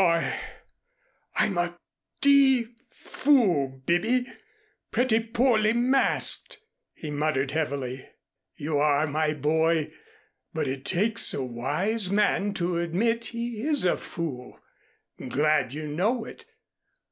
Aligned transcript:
"I 0.00 0.38
I'm 1.34 1.58
a 1.58 1.76
d 2.20 2.68
fool, 2.88 3.82
Bibby, 3.84 4.28
pretty 4.92 5.18
poorly 5.18 5.72
masked," 5.72 6.58
he 6.94 7.10
muttered 7.10 7.50
heavily. 7.50 8.08
"You 8.54 8.76
are, 8.78 9.08
my 9.08 9.34
boy. 9.34 9.92
But 10.54 10.68
it 10.68 10.84
takes 10.84 11.34
a 11.34 11.42
wise 11.42 12.10
man 12.10 12.54
to 12.54 12.76
admit 12.78 13.24
he 13.34 13.60
is 13.62 13.84
a 13.84 13.96
fool. 13.96 14.60
Glad 15.30 15.74
you 15.74 15.88
know 15.88 16.24
it. 16.24 16.44